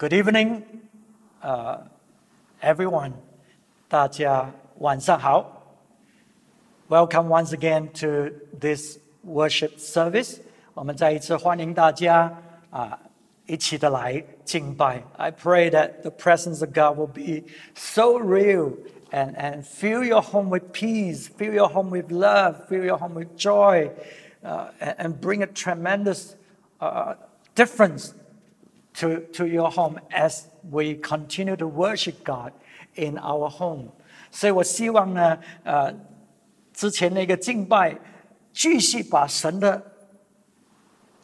[0.00, 0.62] Good evening,
[1.42, 1.78] uh,
[2.60, 3.12] everyone.
[3.88, 5.52] 大家晚上好。
[6.88, 10.38] Welcome once again to this worship service.
[10.74, 12.32] 我们再一次欢迎大家
[12.70, 12.98] 啊，
[13.46, 15.02] 一起的来敬拜。
[15.16, 18.74] I pray that the presence of God will be so real
[19.10, 23.14] and, and fill your home with peace, fill your home with love, fill your home
[23.14, 23.90] with joy,
[24.44, 26.36] uh, and, and bring a tremendous
[26.80, 27.14] uh,
[27.54, 28.14] difference
[29.00, 32.52] to, to your home as we continue to worship God
[32.94, 33.88] in our home.
[34.30, 35.94] 所以我希望呢，呃，
[36.72, 37.98] 之前那个敬拜，
[38.52, 39.82] 继续把神的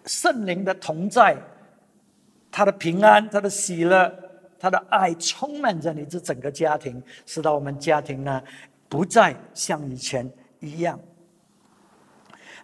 [0.06, 1.36] 圣灵的同在、
[2.50, 4.12] 他的平安、他的喜乐、
[4.58, 8.42] 他的爱充满着你这整个家庭，使到我们家庭呢
[8.88, 10.98] 不再像以前一样。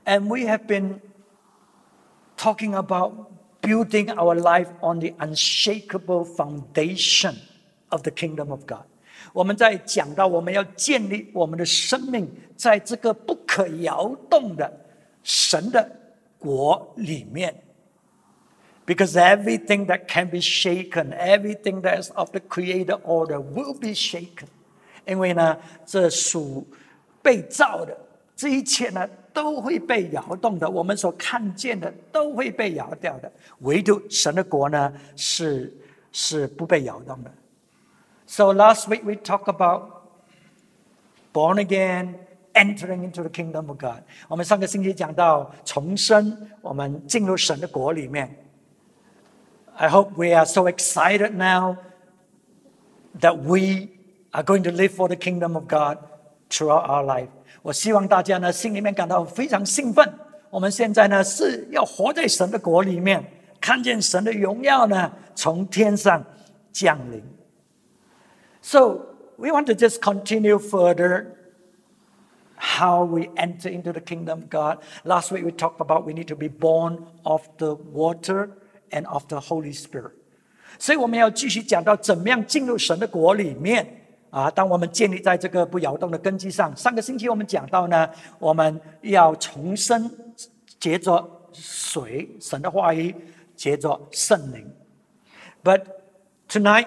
[0.05, 1.01] And we have been
[2.37, 3.31] talking about
[3.63, 7.35] building our life on the unshakable foundation
[7.91, 8.85] of the kingdom of God.
[9.33, 14.73] 我们在讲到我们要建立我们的生命在这个不可摇动的
[15.23, 15.91] 神的
[16.39, 17.63] 国里面。
[18.87, 24.47] Because everything that can be shaken, everything that is of the creator order will be shaken.
[25.07, 26.67] 因为呢，这属
[27.21, 27.95] 被造的
[28.35, 30.69] 这一切呢， 都会被摇动的。
[30.69, 35.73] 我们所看见的都会被摇掉的，唯独神的国呢，是
[36.13, 37.31] 是不被摇动的。
[38.27, 39.91] So last week we talked about
[41.33, 42.15] born again,
[42.53, 44.03] entering into the kingdom of God。
[44.29, 48.45] 我们上个星期讲到重生，我们进入神的国里面。
[49.77, 51.77] I hope we are so excited now
[53.21, 53.89] that we
[54.33, 55.99] are going to live for the kingdom of God
[56.51, 57.29] throughout our life.
[57.64, 60.08] 我希望大家呢心里面感到非常兴奋。
[60.52, 63.24] 我们现在呢是要活在神的国里面，
[63.60, 66.24] 看见神的荣耀呢从天上
[66.72, 67.24] 降临。
[68.62, 69.06] So
[69.38, 71.26] we want to just continue further
[72.56, 74.80] how we enter into the kingdom of God.
[75.04, 78.50] Last week we talked about we need to be born of the water
[78.92, 80.12] and of the Holy Spirit.
[80.78, 84.03] 所以我们要继续讲到怎么样进入神的国里面
[84.33, 84.51] 啊。
[84.51, 88.09] 当我们建立在这个不摇动的根基上，上个星期我们讲到呢，
[88.39, 90.11] 我们要重生，
[90.79, 93.15] 结着水，神的话语，
[93.57, 94.71] 结着圣灵。
[95.65, 95.85] But
[96.49, 96.87] tonight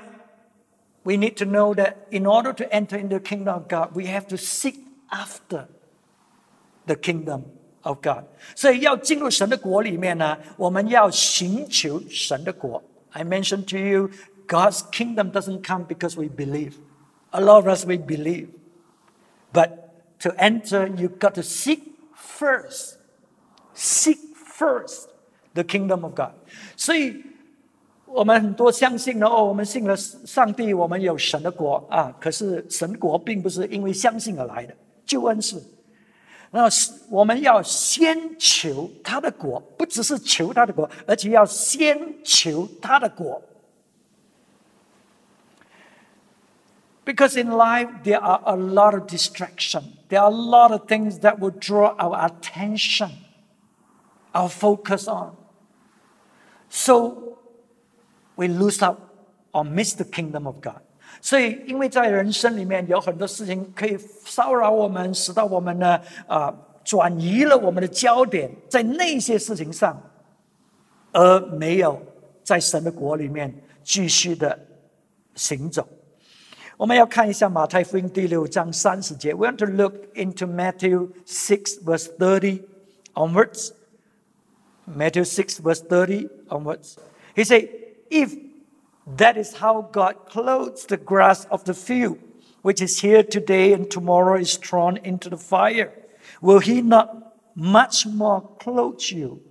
[1.03, 4.03] we need to know that in order to enter into the kingdom of God, we
[4.03, 4.75] have to seek
[5.09, 5.65] after
[6.85, 7.43] the kingdom
[7.81, 8.23] of God。
[8.55, 12.81] 所以要进入神的国里面呢，我们要寻求神的国。
[13.11, 14.09] I mentioned to you,
[14.47, 16.75] God's kingdom doesn't come because we believe.
[17.36, 18.48] A lot of us we believe,
[19.52, 19.68] but
[20.20, 21.80] to enter, you got to seek
[22.14, 22.96] first,
[23.74, 25.10] seek first
[25.54, 26.32] the kingdom of God.
[26.76, 27.22] 所以。
[28.08, 32.16] 我们很多相信呢，哦，我们信了上帝，我们有神的国啊。
[32.20, 34.74] 可是神国并不是因为相信而来的，
[35.04, 35.60] 救恩是。
[36.52, 36.68] 那
[37.10, 43.42] 我们要先求他的国，不只是求他的国，而且要先求他的国。
[47.05, 51.39] Because in life there are a lot of distraction, there are a lot of things that
[51.39, 53.09] will draw our attention,
[54.33, 55.35] our focus on.
[56.69, 57.39] So
[58.35, 58.99] we lose out
[59.51, 60.81] or miss the kingdom of God.
[61.21, 66.53] 所以，因为在人生里面有很多事情可以骚扰我们，使到我们呢啊
[66.83, 70.01] 转移了我们的焦点在那些事情上，
[71.11, 72.01] 而没有
[72.43, 73.53] 在神的国里面
[73.83, 74.57] 继续的
[75.35, 75.87] 行走。
[76.77, 79.33] 我们要看一下马太福音第六章三十节。
[79.33, 82.63] We want to look into Matthew six verse thirty
[83.13, 83.71] onwards.
[84.87, 86.95] Matthew six verse thirty onwards.
[87.35, 87.69] He said,
[88.09, 88.35] "If
[89.17, 92.17] that is how God clothes the grass of the field,
[92.61, 95.91] which is here today and tomorrow is thrown into the fire.
[96.41, 99.41] Will He not much more clothe you,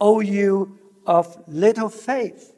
[0.00, 2.52] O you of little faith?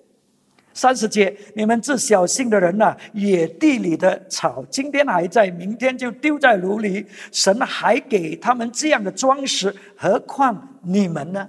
[0.72, 7.04] 三十节，你们这小心的人呐、啊，野地里的草，今天还在，明天就丢在炉里。
[7.32, 11.48] 神还给他们这样的装饰，何况你们呢？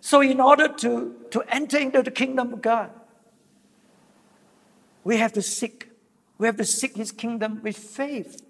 [0.00, 2.90] So, in order to to enter into the kingdom of God,
[5.02, 5.88] we have to seek.
[6.38, 8.40] We have to seek His kingdom with faith.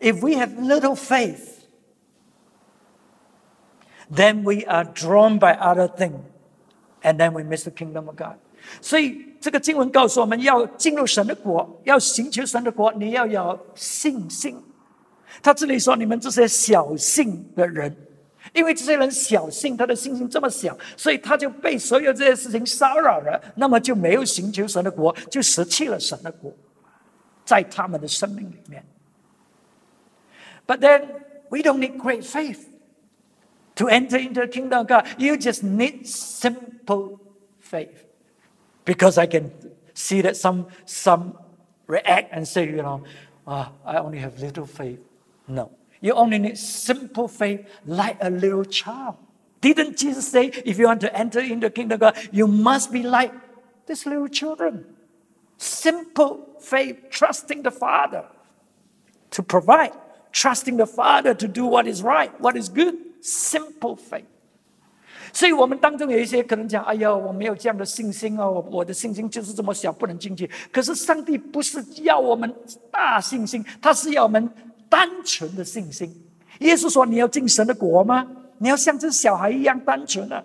[0.00, 1.66] If we have little faith,
[4.10, 6.20] then we are drawn by other things,
[7.01, 8.35] And then we miss the kingdom of God.
[8.81, 14.61] 所以这个经文告诉我们要进入神的国，要寻求神的国，你要有信心。
[15.41, 17.95] 他这里说：“你们这些小信的人，
[18.53, 26.51] 因为这些人小信，他的信心这么小，所以他就被所有这些事情骚扰了，那么就没有寻求神的国，就失去了神的国，
[27.45, 28.83] 在他们的生命里面。
[30.67, 31.07] But then
[31.49, 32.59] we don't need great faith
[33.79, 35.07] to enter into the kingdom of God.
[35.17, 37.19] You just need simple
[37.59, 38.03] faith,
[38.83, 39.51] because I can
[39.93, 41.37] see that some some
[41.87, 43.03] react and say, you know,
[43.47, 44.99] oh, I only have little faith.
[45.47, 45.71] No.
[46.01, 49.15] You only need simple faith like a little child.
[49.61, 52.91] Didn't Jesus say, if you want to enter into the kingdom of God, you must
[52.91, 53.33] be like
[53.87, 54.85] these little children?
[55.57, 58.25] Simple faith, trusting the Father
[59.31, 59.93] to provide,
[60.31, 62.95] trusting the Father to do what is right, what is good.
[63.21, 64.23] Simple faith.
[65.31, 72.51] 所以我们当中有一些可能讲：“哎呀，我没有这样的信心哦，我我的信心就是这么小，不能进去。”可是上帝不是要我们
[72.89, 74.49] 大信心，他是要我们
[74.89, 76.11] 单纯的信心。
[76.59, 78.25] 耶稣说：“你要进神的国吗？
[78.57, 80.43] 你要像这小孩一样单纯啊！”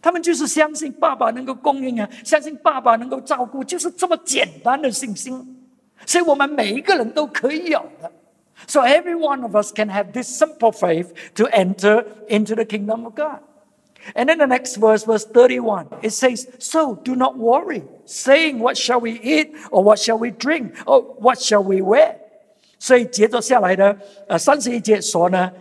[0.00, 5.66] 他们就是相信爸爸能够供应啊，相信爸爸能够照顾，就是这么简单的信心。
[6.06, 8.10] 所以我们每一个人都可以有的。
[8.67, 13.15] So every one of us can have this simple faith to enter into the kingdom of
[13.15, 13.39] God.
[14.15, 18.77] And then the next verse, verse 31, it says, So do not worry, saying, What
[18.77, 22.15] shall we eat, or what shall we drink, or what shall we wear?
[22.79, 25.51] 所以接着下来的呃三十一节说呢，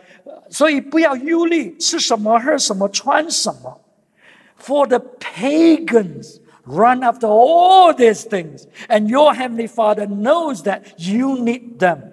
[0.48, 3.80] 所以不要忧虑吃什么、喝什么、穿什么。
[4.56, 11.78] For the pagans run after all these things, and your heavenly Father knows that you need
[11.80, 12.11] them.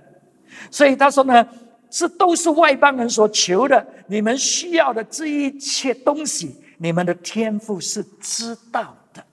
[0.72, 1.48] 所以他说呢，
[1.90, 9.26] 这都是外邦人所求的，你们需要的这一切东西，你们的天赋是知道的。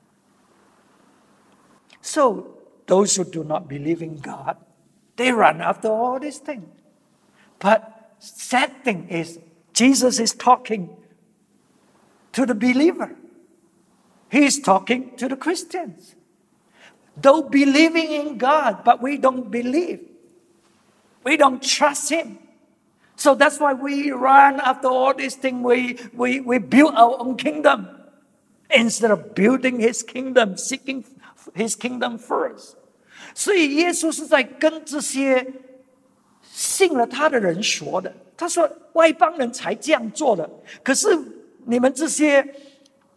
[2.00, 2.44] So
[2.86, 4.56] those who do not believe in God
[5.16, 6.66] they run after all these things.
[7.60, 7.82] But
[8.18, 9.38] sad thing is,
[9.72, 10.88] Jesus is talking
[12.32, 13.16] to the believer.
[14.30, 16.16] He's talking to the Christians.
[17.20, 20.00] Though believing in God, but we don't believe.
[21.26, 22.38] We don't trust Him.
[23.16, 25.62] So that's why we run after all these things.
[25.62, 27.86] We, we, we build our own kingdom
[28.70, 31.04] instead of building His kingdom, seeking
[31.54, 32.76] His kingdom first.
[33.34, 35.46] 所以耶稣是在跟这些
[36.42, 38.12] 信了他的人说的。
[38.36, 40.48] 他说：“外邦人才这样做的，
[40.82, 41.08] 可是
[41.66, 42.44] 你们这些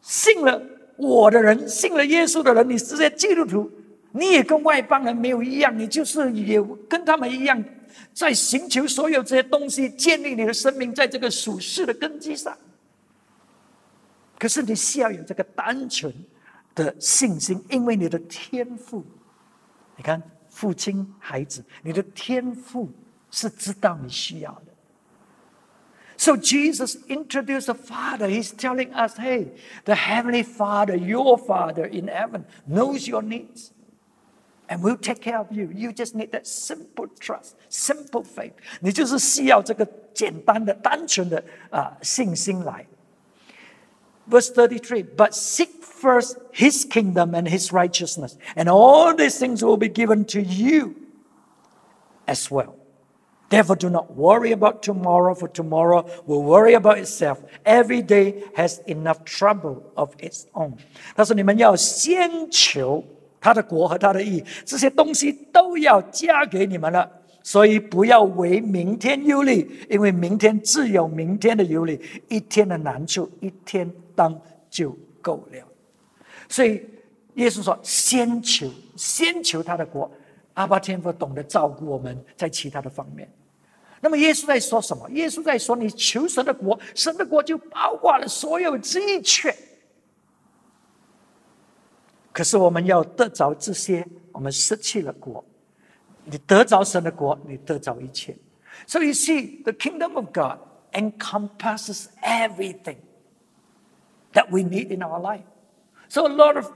[0.01, 0.61] 信了
[0.97, 3.71] 我的人，信了耶稣的人，你这些基督徒，
[4.12, 7.62] 你也跟外邦人没有一样，你就是也跟他们一样，
[8.12, 12.56] 在寻求所有这些东西，建立你的生命在这个属世的根基上。
[14.38, 16.12] 可是你需要有这个单纯
[16.74, 19.04] 的信心，因为你的天赋。”
[19.96, 22.90] 你看，父亲、孩子，你的天赋
[23.30, 24.72] 是知道你需要的。
[26.16, 28.28] So Jesus introduced the Father.
[28.28, 29.48] He's telling us, hey,
[29.84, 33.70] the Heavenly Father, your Father in heaven, knows your needs
[34.69, 35.71] and will take care of you.
[35.73, 38.53] You just need that simple trust, simple faith.
[38.79, 42.85] 你就是需要这个简单的、单纯的啊信心来。
[44.27, 49.87] Verse 33 But seek first his kingdom and his righteousness, and all these things will be
[49.87, 50.95] given to you
[52.25, 52.75] as well.
[53.49, 57.43] Therefore, do not worry about tomorrow, for tomorrow will worry about itself.
[57.63, 60.77] Every day has enough trouble of its own.
[61.15, 63.03] 他说：“你们要先求
[63.40, 67.10] 他的国和他的义，这些东西都要加给你们了。
[67.42, 71.98] 所以不要为明天忧虑，因为明天自有明天的忧虑。
[72.28, 74.38] 一天的难处，一天当
[74.68, 75.66] 就够了。”
[76.50, 76.82] 所以
[77.36, 80.10] 耶稣说：“先求，先求他的国。”
[80.52, 83.26] 阿爸天父懂得照顾我们在其他的方面。
[84.02, 85.08] 那么耶稣在说什么？
[85.12, 89.54] 耶稣在说：“你求神的国，神的国就包括了所有这一切。”
[92.31, 95.43] 可是我们要得着这些，我们失去了国。
[96.25, 98.35] 你得着神的国，你得着一切。
[98.87, 100.59] So you see, the kingdom of God
[100.91, 102.97] encompasses everything
[104.33, 105.45] that we need in our life.
[106.09, 106.71] So a lot of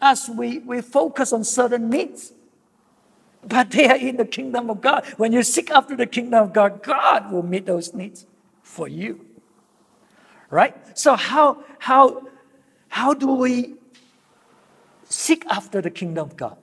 [0.00, 2.32] us, we, we focus on certain needs,
[3.42, 5.04] but they are in the kingdom of God.
[5.16, 8.26] When you seek after the kingdom of God, God will meet those needs
[8.62, 9.24] for you.
[10.50, 10.74] Right?
[10.96, 12.22] So how, how,
[12.88, 13.74] how do we
[15.12, 16.56] seek after the kingdom of God?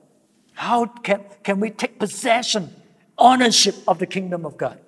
[0.54, 2.70] How can, can we take possession,
[3.16, 4.78] ownership of the kingdom of God?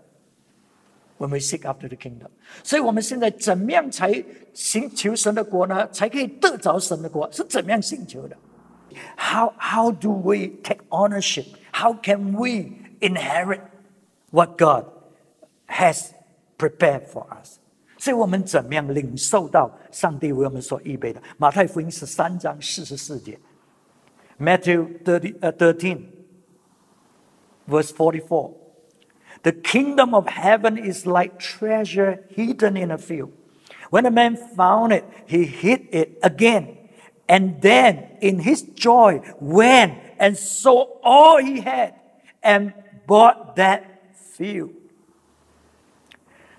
[1.19, 2.29] when we seek after the kingdom，
[2.63, 4.25] 所以我们现在怎么样才
[4.55, 5.87] 寻求神的国呢？
[5.89, 7.31] 才可以得着神的国？
[7.31, 8.37] 是怎么样寻求的？
[9.17, 11.47] How how do we take ownership?
[11.73, 13.61] How can we inherit
[14.31, 14.87] what God
[15.67, 16.11] has
[16.57, 17.59] prepared for us。
[17.99, 21.21] 所以我们怎么样领受到上帝为我们所预备的？
[21.37, 23.39] 马太福音十三章四十四节
[24.39, 26.11] ，Matthew thirty 呃 thirteen
[27.67, 33.31] verse forty four。The kingdom of heaven is like treasure hidden in a field.
[33.91, 36.77] When a man found it, he hid it again.
[37.29, 41.95] And then, in his joy, went and sold all he had
[42.43, 42.73] and
[43.07, 43.83] bought that
[44.37, 44.71] field.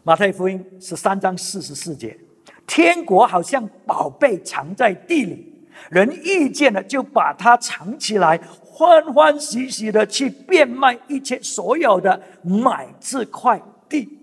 [0.03, 2.17] 马太福音十三章四十四节，
[2.65, 5.52] 天国好像宝贝藏在地里，
[5.89, 14.19] 人遇见了就把它藏起来，欢欢喜喜的去变卖一切所有的，买这块地。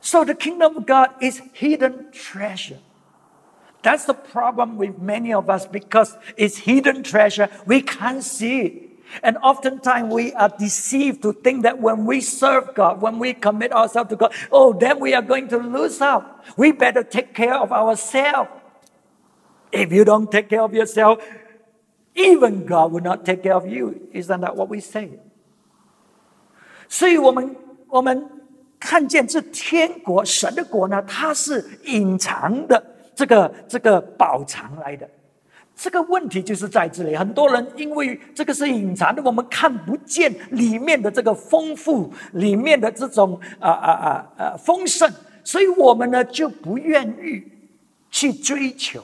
[0.00, 2.78] So the kingdom of God is hidden treasure.
[3.82, 7.48] That's the problem with many of us because it's hidden treasure.
[7.66, 8.72] We can't see it.
[9.22, 13.72] And oftentimes we are deceived to think that when we serve God, when we commit
[13.72, 16.24] ourselves to God, oh, then we are going to lose out.
[16.56, 18.50] We better take care of ourselves.
[19.71, 21.19] If you don't take care of yourself,
[22.15, 23.95] even God will not take care of you.
[24.13, 25.19] Isn't that what we say?
[26.87, 27.55] 所以我们
[27.87, 28.27] 我们
[28.79, 32.83] 看见这天国神的国呢，它是隐藏的
[33.13, 35.07] 这个这个宝藏来的。
[35.75, 45.09] 这个问题就是在这里，很多人因为这个是隐藏的，我们看不见里面的这个丰富，里面的这种啊啊啊啊丰盛，
[45.41, 47.43] 所以我们呢就不愿意
[48.11, 49.01] 去追求，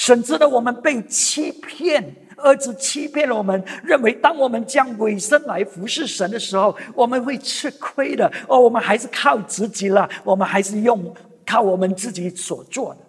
[0.00, 2.02] 甚至呢我们被欺骗，
[2.38, 8.26] 儿子欺骗了我们，认为当我们将尾声来服侍神的时候，我们会吃亏的。
[8.48, 11.14] 哦，我们还是靠自己了，我们还是用
[11.46, 13.00] 靠我们自己所做的。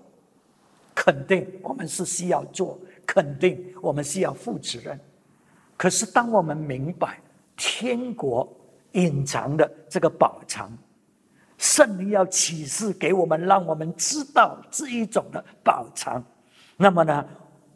[0.94, 5.00] 肯定我们是需要做，肯定我们需要负责任。
[5.78, 7.22] 可是当我们明白
[7.56, 8.46] 天国
[8.92, 10.70] 隐藏的这个宝藏，
[11.58, 16.22] 圣灵要启示给我们，让我们知道这一种的宝藏，
[16.81, 17.25] 那么呢，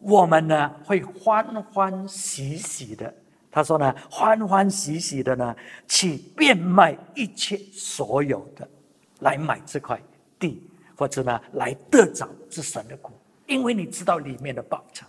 [0.01, 3.15] 我们呢会欢欢喜喜的。
[3.51, 5.55] 他说呢，欢欢喜喜的呢
[5.89, 8.69] 去变卖一切所有的，
[9.21, 10.01] 来买这块
[10.39, 10.67] 地。
[10.97, 13.11] 或者呢，来得着之神的国，
[13.47, 15.09] 因为你知道里面的宝藏。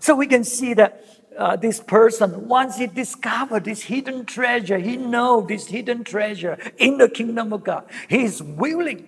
[0.00, 0.92] So we can see that
[1.38, 6.98] uh, this person, once he discovered this hidden treasure, he know this hidden treasure in
[6.98, 7.84] the kingdom of God.
[8.10, 9.04] He is willing.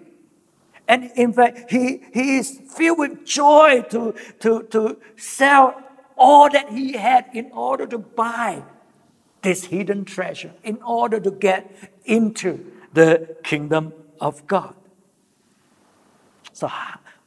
[0.89, 5.79] and in fact, he, he is filled with joy to, to, to sell
[6.17, 8.63] all that he had in order to buy
[9.43, 11.71] this hidden treasure, in order to get
[12.05, 14.73] into the kingdom of God.
[16.53, 16.69] So,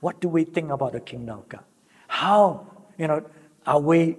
[0.00, 1.64] what do we think about the kingdom of God?
[2.08, 2.66] How,
[2.98, 3.24] you know,
[3.64, 4.16] are we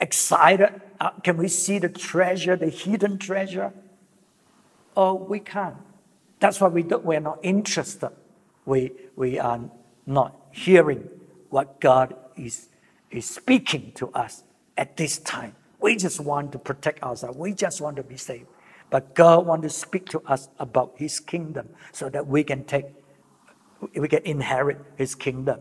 [0.00, 0.82] excited?
[1.00, 3.72] Uh, can we see the treasure, the hidden treasure?
[4.96, 5.76] Oh, we can't.
[6.40, 8.10] That's why we do, we're not interested
[8.65, 9.59] We, we are
[10.05, 11.07] not hearing
[11.49, 12.69] what God is,
[13.09, 14.43] is speaking to us
[14.77, 15.53] at this time.
[15.79, 17.37] We just want to protect ourselves.
[17.37, 18.47] We just want to be saved.
[18.91, 22.85] But God wants to speak to us about His kingdom so that we can take
[23.95, 25.59] we can inherit His kingdom。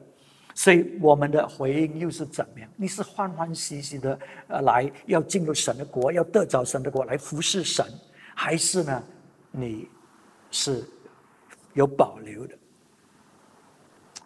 [0.54, 2.68] 所以我们的回应又是怎么样？
[2.76, 4.18] 你是欢欢喜喜的
[4.48, 7.86] 呃来要进入神的国，要得着神的国来服侍神，
[8.34, 9.04] 还是呢
[9.52, 9.88] 你
[10.50, 10.84] 是
[11.74, 12.58] 有保留的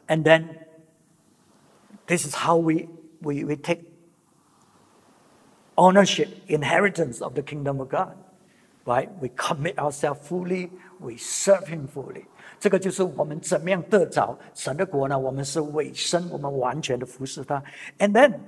[0.06, 0.58] ？And then
[2.06, 2.88] this is how we
[3.20, 3.80] we we take
[5.76, 8.16] ownership, inheritance of the kingdom of God.
[8.84, 9.08] Right?
[9.20, 12.24] We commit ourselves fully, we serve Him fully.
[12.58, 15.16] 这个就是我们怎么样得着神的国呢？
[15.18, 17.62] 我们是委身，我们完全的服侍他。
[17.98, 18.40] And then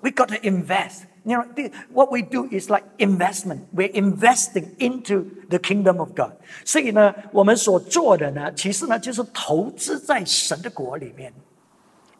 [0.00, 1.04] we got to invest.
[1.24, 3.60] You know, what we do is like investment.
[3.74, 6.32] We're investing into the kingdom of God.
[6.64, 11.32] 所以呢，我们所做的呢，其实呢，就是投资在神的国里面。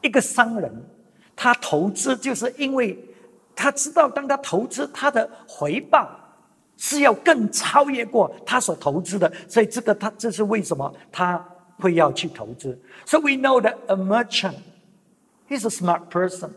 [0.02, 0.70] 一个商人，
[1.34, 2.98] 他投资就是因为
[3.56, 6.08] 他知道，当他投资，他的回报。
[6.80, 11.44] 是要更超越过他所投资的，所以这个他这是为什么他
[11.80, 12.78] 会要去投资？
[13.04, 14.54] So we know that a merchant,
[15.48, 16.50] he's a smart person.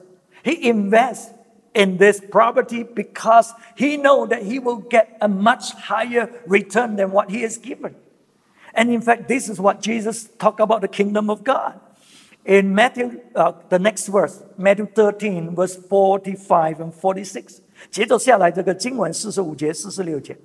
[0.43, 1.29] He invests
[1.75, 7.11] in this property because he know that he will get a much higher return than
[7.11, 7.95] what he has given.
[8.73, 11.79] And in fact, this is what Jesus talked about the kingdom of God.
[12.43, 17.61] In Matthew, uh, the next verse, Matthew 13, verse 45 and 46.
[17.89, 20.37] 接着下来，这个经文四十五节、四十六节，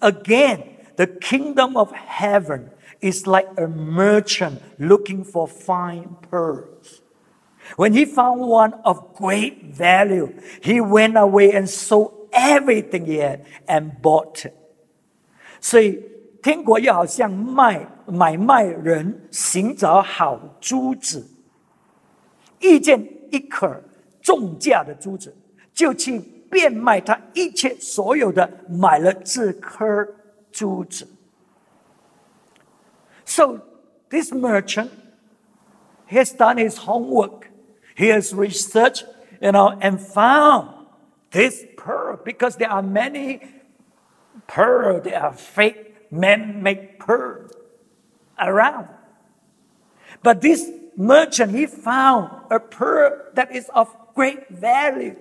[0.00, 0.62] Again,
[0.96, 2.70] the kingdom of heaven
[3.00, 6.99] is like a merchant looking for fine pearls.
[7.76, 10.32] When he found one of great value,
[10.62, 14.52] he went away and sold everything he had and bought it.
[15.60, 16.00] 所以
[16.42, 21.26] 天国又好像卖买卖人寻找好珠子，
[22.60, 23.82] 遇见一颗
[24.22, 25.34] 重价的珠子，
[25.74, 30.06] 就去变卖他一切所有的，买了这颗
[30.52, 31.08] 珠子。
[33.24, 33.58] So
[34.08, 34.90] this merchant
[36.08, 37.48] has done his homework.
[37.95, 39.05] He has researched,
[39.41, 40.87] you know, and found
[41.31, 43.41] this pearl because there are many
[44.47, 47.49] pearl, there are fake man-made pearl
[48.39, 48.87] around.
[50.23, 55.15] But this merchant, he found a pearl that is of great value.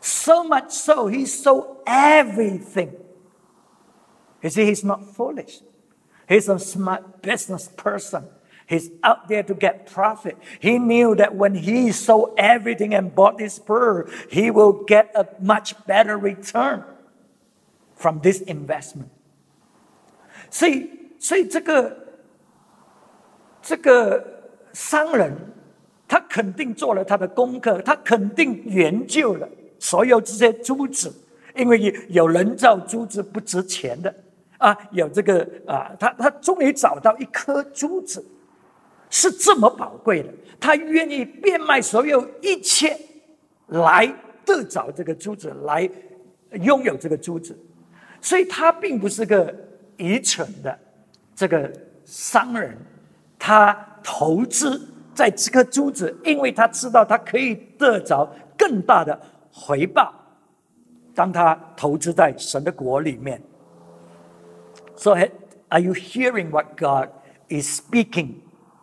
[0.00, 2.94] So much so, he sold everything.
[4.42, 5.60] You see, he's not foolish.
[6.28, 8.28] He's a smart business person.
[8.67, 10.37] He's out there to get profit.
[10.61, 15.25] He knew that when he sold everything and bought this pearl, he will get a
[15.41, 16.83] much better return
[17.95, 19.09] from this investment.
[20.49, 21.97] 所以，所以这个
[23.61, 24.25] 这个
[24.71, 25.35] 商人，
[26.07, 31.13] 他肯定做了他的功课，他肯定研究了所有这些珠子，
[31.55, 34.13] 因为有人造珠子不值钱的
[34.57, 38.23] 啊，有这个啊，他他终于找到一颗珠子
[39.10, 42.96] 是这么宝贵的，他愿意变卖所有一切
[43.68, 44.06] 来
[44.44, 45.88] 得着这个珠子，来
[46.52, 47.56] 拥有这个珠子。
[48.20, 49.54] 所以他并不是个
[49.96, 50.76] 愚蠢的
[51.34, 51.72] 这个
[52.04, 52.76] 商人，
[53.38, 59.20] 他投资在这颗珠子，因为他知道他可以得着更大的
[59.52, 60.12] 回报。
[61.14, 63.40] 当他投资在神的国里面
[64.96, 67.08] ，So are you hearing what God
[67.48, 68.34] is speaking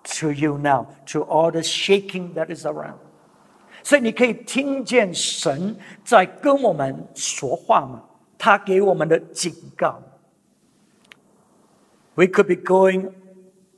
[0.05, 2.99] to you now to all the shaking that is around？
[3.83, 8.03] 所以你可以听见神在跟我们说话吗？
[8.37, 10.03] 他给我们的警告。
[12.15, 13.13] We could be going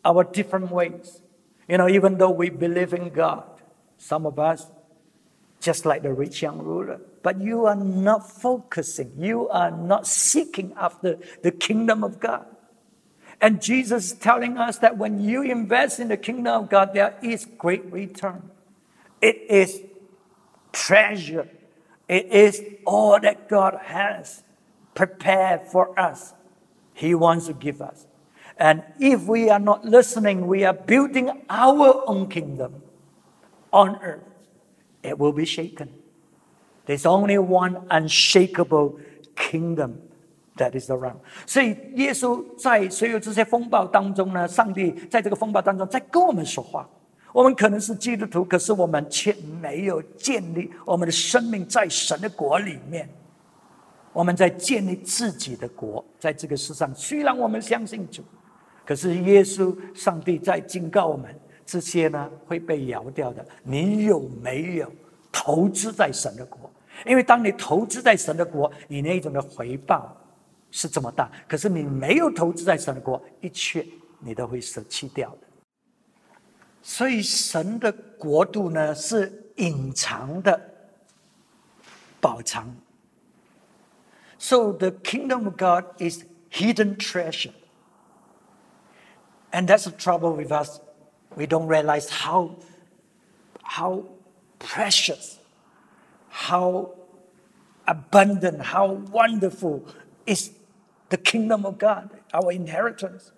[0.03, 1.21] our different ways.
[1.69, 3.45] You know, even though we believe in God,
[3.99, 4.67] some of us,
[5.61, 10.73] just like the rich young ruler, but you are not focusing, you are not seeking
[10.76, 12.47] after the kingdom of God.
[13.42, 17.16] And Jesus is telling us that when you invest in the kingdom of God, there
[17.22, 18.50] is great return.
[19.22, 19.82] It is
[20.72, 21.50] treasure.
[22.08, 24.44] It is all that God has
[24.94, 26.34] prepared for us.
[26.94, 28.08] He wants to give us.
[28.58, 32.82] And if we are not listening, we are building our own kingdom
[33.74, 34.24] on earth.
[35.04, 35.94] It will be shaken.
[36.86, 39.00] There's only one unshakable
[39.36, 40.02] kingdom
[40.57, 41.15] that is around.
[41.46, 46.89] 所以耶稣在所有这些风暴当中呢，上帝在这个风暴当中在跟我们说话。
[47.33, 53.09] 我们可能是基督徒，可是我们却没有建立我们的生命在神的国里面。
[54.13, 58.24] 我们在建立自己的国，在这个世上，虽然我们相信主，
[58.85, 63.46] 可是耶稣、上帝在警告我们，这些呢会被摇掉的。
[63.63, 64.89] 你有没有
[65.29, 66.72] 投资在神的国？
[67.05, 70.15] 因为当你投资在神的国，你那种的回报
[70.75, 71.30] 是这么大。
[71.49, 73.87] 可是你没有投资在神的国，一切
[74.19, 75.47] 你都会舍弃掉的。
[76.83, 80.61] 所以神的国度呢，是隐藏的
[82.21, 82.75] 宝藏。
[84.39, 87.52] So the kingdom of God is hidden treasure.
[89.52, 90.80] And that's the trouble with us.
[91.37, 92.56] We don't realize how,
[93.63, 94.04] how
[94.59, 95.39] precious,
[96.30, 96.95] how
[97.87, 99.83] abundant, how wonderful
[100.25, 100.50] is
[101.16, 103.32] the kingdom of God, our inheritance,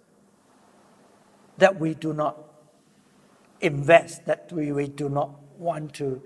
[1.60, 2.36] that we do not
[3.60, 6.22] invest, that we, we do not want to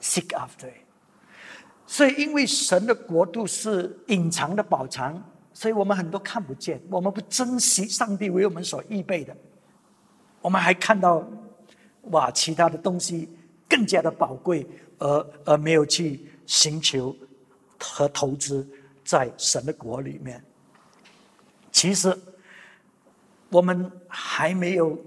[0.00, 0.86] seek after it.
[1.86, 9.36] 所以，因为神的国度是隐藏的宝藏，所以我们很多看不见，我们不珍惜上帝为我们所预备的，
[10.40, 11.22] 我们还看到
[12.10, 13.28] 哇，其他的东西
[13.68, 14.66] 更加的宝贵，
[14.98, 17.14] 而而没有去寻求
[17.78, 18.66] 和投资
[19.04, 20.42] 在神的国里面。
[21.71, 22.17] 其实，
[23.49, 24.99] 我们还没有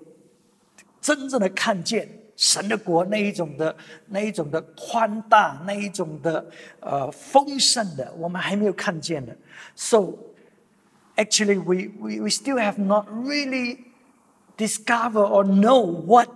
[1.00, 2.08] 真正的看见。
[2.36, 6.42] 神的国那一种的那一种的宽大，那一种的
[6.80, 9.36] 呃丰盛的，我们还没有看见的。
[9.74, 10.14] So
[11.16, 13.92] actually, we we we still have not really
[14.56, 16.30] discover or know what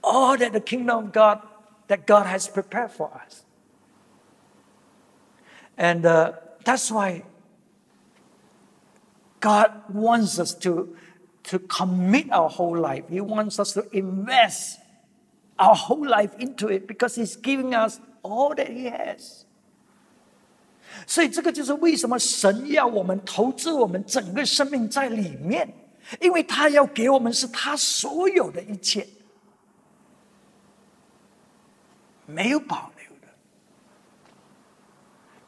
[0.00, 1.38] all that the kingdom of God
[1.86, 3.44] that God has prepared for us.
[5.76, 6.32] And uh,
[6.64, 7.22] that's why
[9.44, 10.94] God wants us to
[11.44, 13.04] to commit our whole life.
[13.08, 14.78] He wants us to invest
[15.58, 19.46] our whole life into it because He's giving us all that He has.
[21.06, 25.72] 所以这个就是为什么神要我们投资我们整个生命在里面，
[26.20, 29.06] 因为他要给我们是他所有的一切，
[32.26, 33.28] 没有保留的，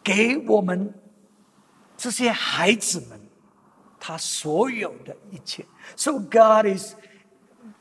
[0.03, 0.95] 给我们
[1.97, 3.16] 这些孩子们
[4.07, 5.65] 他所有的一切。
[5.97, 6.95] So God is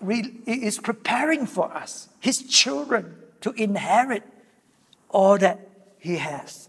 [0.01, 4.23] is preparing for us, His children, to inherit
[5.09, 5.57] all that
[5.99, 6.67] He has.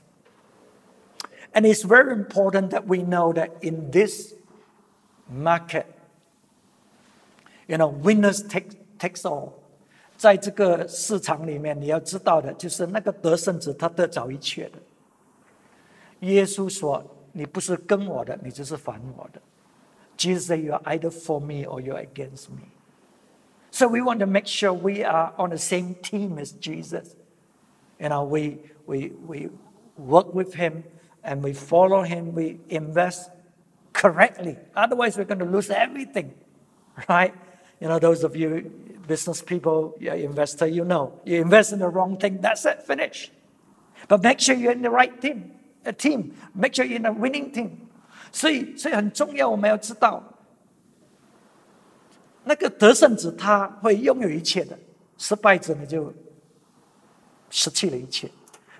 [1.55, 4.35] And it's very important that we know that in this
[5.29, 5.87] market,
[7.69, 9.53] you know, winners take takes all.
[10.17, 14.79] 在这个市场里面，你要知道的就是那个得胜者，他得着一切的。
[16.21, 19.41] 耶稣说：“ 你不是跟我的，你就是反我的。”
[20.19, 22.69] Jesus said, "You are either for me or you are against me."
[23.71, 27.17] So we want to make sure we are on the same team as Jesus.
[27.99, 29.49] You know, we we we
[29.97, 30.85] work with Him
[31.23, 32.35] and we follow Him.
[32.35, 33.31] We invest
[33.93, 34.59] correctly.
[34.75, 36.35] Otherwise, we're going to lose everything,
[37.09, 37.35] right?
[37.81, 38.71] You know, those of you
[39.07, 43.33] business people, you're investor, you know, you invest in the wrong thing, that's it, finish.
[44.07, 45.53] But make sure you're in the right team,
[45.88, 46.32] A team.
[46.54, 47.70] Make sure you're in a winning team.
[48.32, 50.22] 所以，所以很重要，我们要知道，
[52.44, 54.78] 那个得胜者他会拥有一切的，
[55.18, 56.14] 失败者你就
[57.50, 58.30] 失去了一切。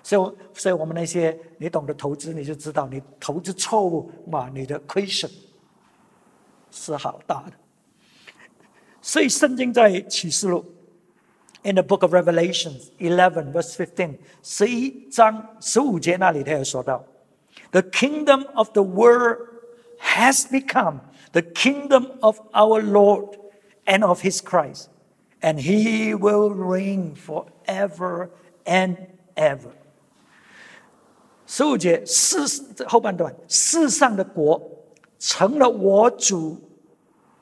[0.02, 5.30] 所以，所以我们那些你懂得投资，你就知道，你投资错误，嘛，你的亏损
[6.70, 7.52] 是好大的。
[9.00, 10.64] 所以，圣经在启示录
[11.63, 17.03] ，in the book of Revelations eleven verse fifteen，十一章十五节那里，他有说到。
[17.71, 19.37] The kingdom of the world
[19.99, 20.99] has become
[21.31, 23.37] the kingdom of our Lord
[23.85, 24.87] and of his Christ,
[25.41, 28.29] and he will reign forever
[28.65, 28.97] and
[29.35, 29.71] ever.
[31.45, 32.39] 十五节世
[32.87, 34.61] 后半段，世上的国
[35.19, 36.59] 成了我主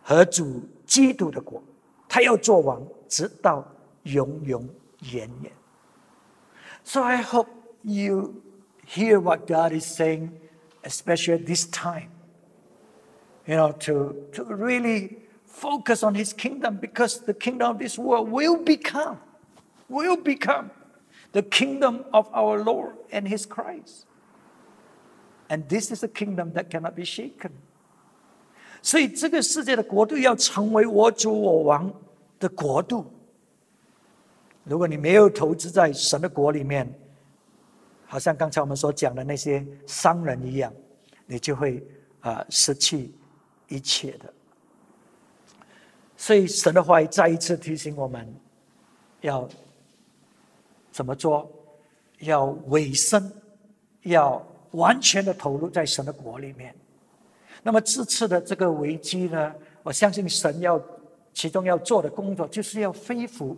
[0.02, 1.62] 和主基督的国，
[2.10, 3.66] 他要做王，直到
[4.06, 4.68] 永永
[5.12, 5.52] 远远。
[6.84, 7.50] So I hope
[7.84, 8.42] you
[8.86, 10.32] hear what God is saying,
[10.84, 12.10] especially at this time.
[13.48, 18.30] You know, to, to really focus on His kingdom because the kingdom of this world
[18.30, 19.20] will become,
[19.90, 20.72] will become
[21.32, 24.06] the kingdom of our Lord and His Christ.
[25.50, 27.52] And this is a kingdom that cannot be shaken.
[28.84, 31.94] 所以这个世界的国度要成为我主我王
[32.40, 33.06] 的国度。
[34.69, 36.93] 如果你没有投资在神的国里面，
[38.05, 40.73] 好像刚才我们所讲的那些商人一样，
[41.25, 41.81] 你就会
[42.19, 43.15] 啊失去
[43.69, 44.33] 一切的。
[46.17, 48.35] 所以神的话再一次提醒我们，
[49.21, 49.49] 要
[50.91, 51.49] 怎么做？
[52.21, 53.31] 要委身，
[54.03, 56.75] 要完全的投入在神的国里面。
[57.63, 59.55] 那么这次的这个危机呢？
[59.83, 60.83] 我相信神要
[61.33, 63.57] 其中要做的工作，就是要恢复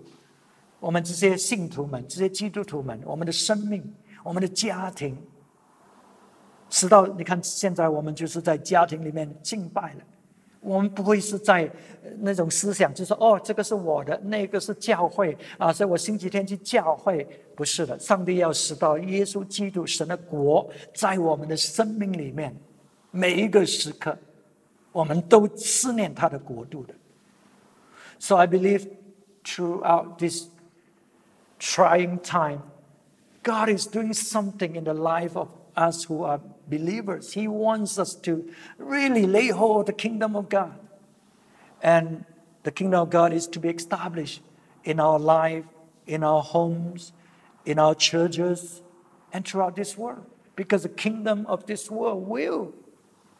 [0.80, 3.82] 我们这些信徒们、这些基督徒们，我们的生命。
[4.24, 5.16] 我们的家庭，
[6.68, 10.00] 直到你看，现在我们就是在家庭里面敬拜了。
[10.60, 11.70] 我们不会是在
[12.18, 17.26] 那种思想，就说哦，这个是我的，那个是教会啊，所以我星期天去教会。
[17.54, 22.54] 不是的，上帝要使到耶稣基督神的国在我们的生命里面，
[23.12, 24.18] 每一个时刻，
[24.92, 26.94] 我们都思念他的国度的。
[28.18, 28.88] So I believe
[29.44, 30.48] throughout this
[31.58, 32.62] trying time.
[33.42, 37.32] God is doing something in the life of us who are believers.
[37.32, 40.78] He wants us to really lay hold the kingdom of God.
[41.82, 42.24] And
[42.64, 44.42] the kingdom of God is to be established
[44.84, 45.64] in our life,
[46.06, 47.12] in our homes,
[47.64, 48.82] in our churches,
[49.32, 50.26] and throughout this world.
[50.56, 52.74] Because the kingdom of this world will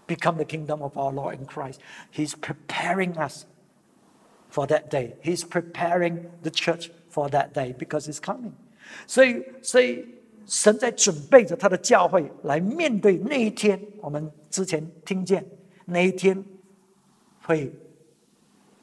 [0.07, 1.81] become the kingdom of our Lord in Christ.
[2.11, 3.47] He's preparing us
[4.49, 5.17] for that day.
[5.21, 8.53] He's preparing the church for that day because it's coming.
[9.07, 10.07] 所以，所以
[10.47, 13.81] 神在准备着他的教会来面对那一天。
[14.01, 15.45] 我们之前听见
[15.85, 16.43] 那一天
[17.43, 17.73] 会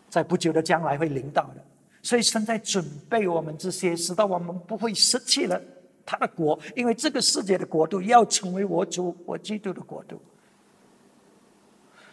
[0.10, 1.64] 在不久的将来会临到的。
[2.04, 5.60] 所以神在准备我们这些，使到我们不会失去了
[6.06, 10.22] 他的国，因为这个世界的国度要成为我主、我基督的国度。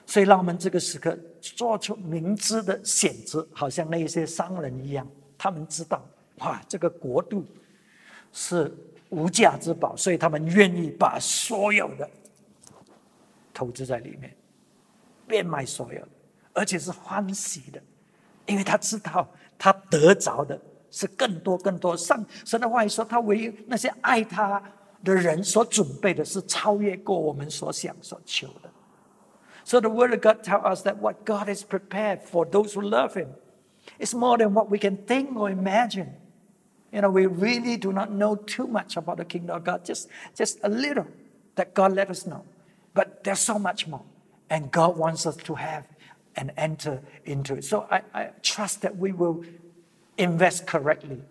[0.06, 5.06] 所以，让我们这个时刻做出明智的选择，好像那些商人一样，
[5.42, 6.00] 他们知道，
[6.38, 7.44] 哇，这个国度。
[8.34, 8.74] 是
[9.10, 12.08] 无价之宝，所以他们愿意把所有的
[13.52, 14.34] 投资在里面，
[15.26, 16.00] 变卖所有，
[16.54, 17.82] 而且是欢喜的，
[18.46, 19.28] 因为他知道
[19.58, 20.58] 他得着的
[20.90, 21.94] 是更多更多。
[21.94, 24.62] 上神的话语说，他唯那些爱他
[25.04, 28.70] 的人所准备的是超越过我们所想所求的。
[29.64, 33.12] So the Word of God tells us that what God has prepared for those who love
[33.12, 33.28] Him
[33.99, 36.13] is more than what we can think or imagine.
[36.91, 40.09] You know, we really do not know too much about the kingdom of God, just,
[40.35, 41.05] just a little
[41.55, 42.43] that God let us know.
[42.93, 44.03] But there's so much more.
[44.49, 45.85] And God wants us to have
[46.35, 47.65] and enter into it.
[47.65, 49.43] So I, I trust that we will
[50.17, 51.21] invest correctly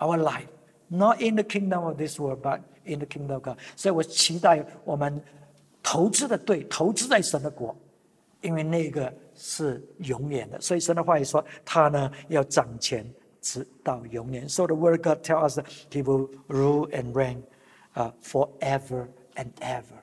[0.00, 0.48] our life,
[0.90, 3.56] not in the kingdom of this world, but in the kingdom of God.
[3.76, 5.22] 所以我期待我们
[5.82, 7.74] 投资的对，投资在神的国，
[8.42, 10.60] 因为那个是永远的。
[10.60, 13.04] 所以神的话语说，他呢要掌权
[13.40, 14.48] 直到永远。
[14.48, 17.42] So the word of God tells us that He will rule and reign
[17.94, 20.02] uh, forever and ever.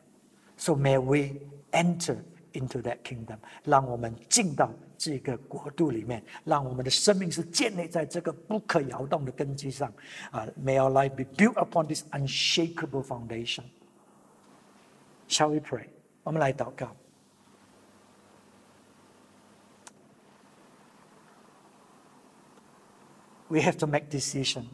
[0.57, 2.17] So may we enter
[2.53, 9.93] into that kingdom，让我们进到这个国度里面，让我们的生命是建立在这个不可摇动的根基上。
[10.31, 13.63] 啊，May our life be built upon this unshakable foundation.
[15.27, 15.87] Shall we pray？
[16.23, 16.95] 我们来祷告。
[23.50, 24.70] We have to make decision.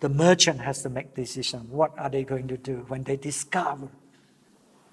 [0.00, 1.68] The merchant has to make decision.
[1.70, 3.88] What are they going to do when they discover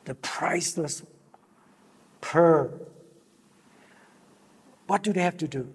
[0.06, 1.04] the priceless
[2.22, 2.72] pearl?
[4.88, 5.74] What do they have to do?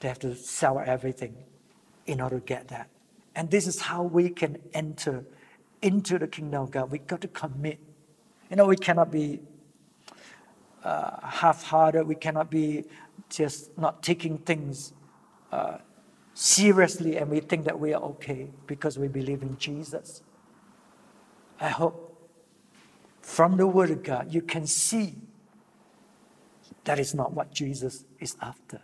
[0.00, 1.36] They have to sell everything
[2.06, 2.90] in order to get that.
[3.36, 5.24] And this is how we can enter
[5.80, 6.90] into the kingdom of God.
[6.90, 7.78] We got to commit.
[8.50, 9.40] You know, we cannot be
[10.82, 12.06] uh, half-hearted.
[12.06, 12.84] We cannot be
[13.28, 14.92] just not taking things
[16.34, 20.22] seriously, and we think that we are okay because we believe in Jesus.
[21.60, 22.30] I hope
[23.20, 25.14] from the Word of God you can see
[26.84, 28.80] that is not what Jesus is after.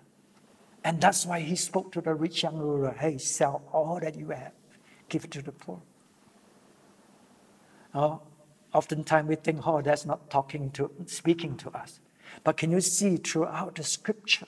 [0.82, 4.30] And that's why he spoke to the rich young ruler hey, sell all that you
[4.30, 4.52] have,
[5.08, 5.80] give it to the poor.
[7.94, 8.22] Oh,
[8.72, 12.00] oftentimes we think, oh, that's not talking to, speaking to us.
[12.44, 14.46] But can you see throughout the scripture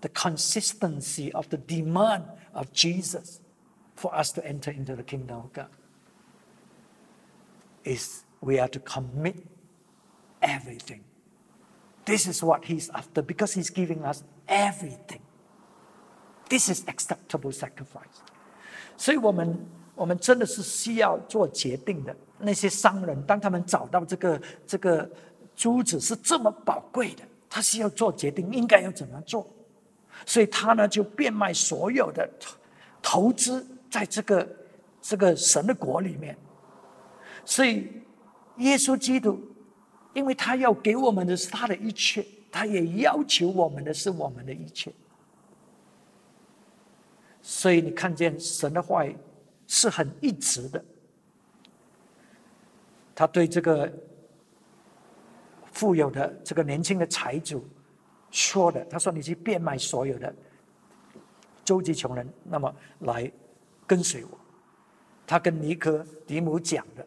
[0.00, 3.40] the consistency of the demand of Jesus
[3.94, 5.70] for us to enter into the kingdom of God?
[7.84, 9.36] Is we are to commit
[10.42, 11.02] everything.
[12.04, 15.22] This is what He's after because He's giving us everything.
[16.48, 18.22] This is acceptable sacrifice.
[18.96, 19.58] 所以我们
[19.94, 22.14] 我们真的是需要做决定的。
[22.38, 25.10] 那些商人，当他们找到这个这个
[25.54, 29.48] 珠子是这么宝贵的，他需要做决定，应该要怎么做？
[30.25, 32.29] 所以他呢就变卖所有的
[33.01, 34.47] 投资在这个
[35.01, 36.37] 这个神的国里面。
[37.43, 37.87] 所以
[38.57, 39.39] 耶稣基督，
[40.13, 44.91] 因为他要给我们的是他的一切，他也要求我们的是我们的一切。
[47.41, 49.15] 所以你看见神的话语
[49.65, 50.83] 是很一直的。
[53.15, 53.91] 他对这个
[55.71, 57.67] 富有的这个年轻的财主
[58.31, 60.33] 说的：“他说，你去变卖所有的，
[61.63, 63.31] 周济穷人，那么来
[63.85, 64.31] 跟随我。”
[65.27, 67.05] 他跟尼科迪姆讲的：“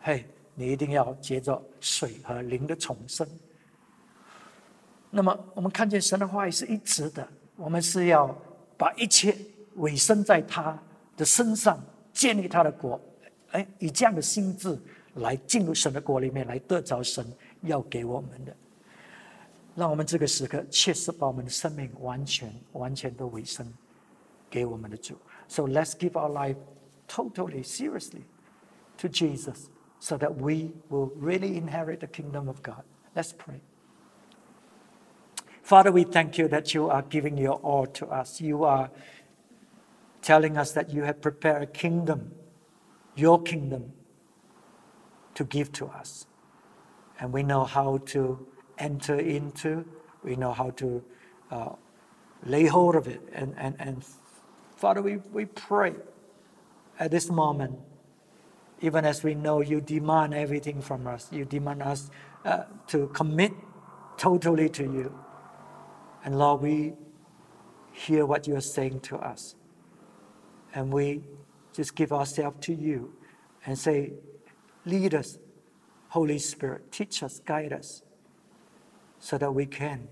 [0.00, 3.26] 嘿，你一定要接着水和灵的重生。”
[5.10, 8.34] 那么我们看见神的话语是一直的，我们是要
[8.76, 9.36] 把一切
[9.76, 10.76] 委身在他
[11.16, 11.78] 的身上，
[12.12, 13.00] 建立他的国。
[13.50, 14.78] 哎，以这样的心智。
[15.16, 17.22] 来进入神的国里面，来得着神
[17.60, 18.56] 要给我们的。
[19.75, 23.71] 让我们这个时刻切实把我们的生命完全、完全都委身
[24.49, 25.15] 给我们的主。
[25.47, 26.57] So let's give our life
[27.07, 28.23] totally, seriously
[28.97, 29.69] to Jesus,
[29.99, 32.83] so that we will really inherit the kingdom of God.
[33.15, 33.61] Let's pray.
[35.61, 38.41] Father, we thank you that you are giving your all to us.
[38.41, 38.89] You are
[40.21, 42.31] telling us that you have prepared a kingdom,
[43.15, 43.93] your kingdom
[45.35, 46.25] to give to us.
[47.19, 48.47] And we know how to
[48.78, 49.84] enter into,
[50.22, 51.02] we know how to
[51.50, 51.70] uh,
[52.44, 53.20] lay hold of it.
[53.32, 54.04] And, and, and
[54.76, 55.94] Father, we, we pray
[56.98, 57.78] at this moment,
[58.80, 62.10] even as we know you demand everything from us, you demand us
[62.44, 63.52] uh, to commit
[64.16, 65.16] totally to you.
[66.24, 66.94] And Lord, we
[67.92, 69.54] hear what you are saying to us.
[70.74, 71.22] And we
[71.72, 73.12] just give ourselves to you
[73.66, 74.12] and say,
[74.84, 75.38] Lead us,
[76.08, 76.90] Holy Spirit.
[76.90, 78.02] Teach us, guide us,
[79.21, 80.07] so that we can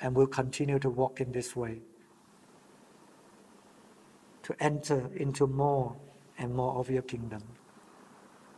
[0.00, 1.80] and will continue to walk in this way.
[4.42, 5.94] To enter into more
[6.38, 7.42] and more of your kingdom.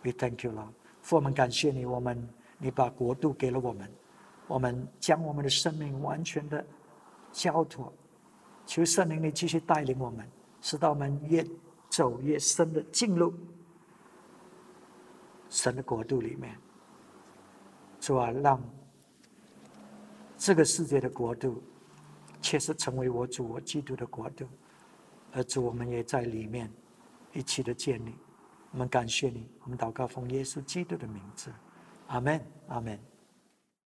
[0.05, 0.73] We thank you, Lord.
[1.03, 3.91] 父，我们感谢你，我们你把国度给了我们，
[4.47, 6.65] 我们将我们的生命完全的
[7.33, 7.93] 交托，
[8.65, 10.27] 求圣灵你继续带领我们，
[10.61, 11.45] 使到我们越
[11.91, 13.35] 走越深的进入
[15.51, 16.57] 神的国度里面。
[18.01, 18.61] 主啊，让
[20.38, 21.62] 这个世界的国度，
[22.42, 24.46] 确实成为我主我基督的国度，
[25.34, 26.72] 而主我们也在里面
[27.34, 28.16] 一起的建立。
[28.72, 31.52] 我们感谢你，我们祷告奉耶稣基督的名字，
[32.08, 33.00] 阿门，阿门。